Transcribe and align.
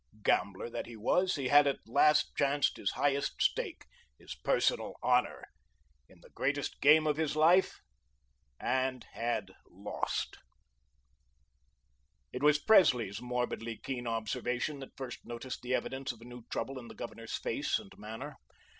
Gambler 0.23 0.67
that 0.71 0.87
he 0.87 0.95
was, 0.97 1.35
he 1.35 1.49
had 1.49 1.67
at 1.67 1.77
last 1.87 2.35
chanced 2.35 2.75
his 2.77 2.93
highest 2.93 3.39
stake, 3.39 3.85
his 4.17 4.33
personal 4.33 4.95
honour, 5.03 5.43
in 6.09 6.21
the 6.21 6.31
greatest 6.31 6.81
game 6.81 7.05
of 7.05 7.17
his 7.17 7.35
life, 7.35 7.79
and 8.59 9.03
had 9.11 9.51
lost. 9.69 10.39
It 12.33 12.41
was 12.41 12.57
Presley's 12.57 13.21
morbidly 13.21 13.77
keen 13.77 14.07
observation 14.07 14.79
that 14.79 14.97
first 14.97 15.23
noticed 15.23 15.61
the 15.61 15.75
evidence 15.75 16.11
of 16.11 16.19
a 16.19 16.25
new 16.25 16.45
trouble 16.49 16.79
in 16.79 16.87
the 16.87 16.95
Governor's 16.95 17.37
face 17.37 17.77
and 17.77 17.95
manner. 17.95 18.37